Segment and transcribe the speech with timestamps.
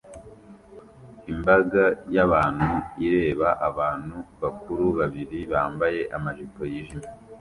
[1.31, 1.83] Imbaga
[2.15, 2.69] y'abantu
[3.05, 7.09] ireba abantu bakuru babiri bambaye amajipo yijimye